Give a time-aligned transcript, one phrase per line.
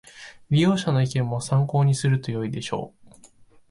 [0.49, 3.11] 利用者の意見も参考にするとよいでしょう